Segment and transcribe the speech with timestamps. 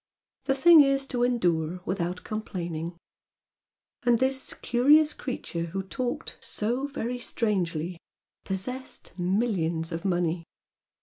[0.45, 2.97] The thing is to endure without complaining!"
[4.01, 7.99] "And this curious creature who talked "so very strangely,"
[8.43, 10.45] possessed millions of money!